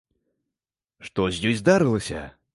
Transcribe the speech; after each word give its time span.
Што 1.09 1.29
з 1.37 1.47
ёй 1.51 1.55
здарылася? 1.61 2.27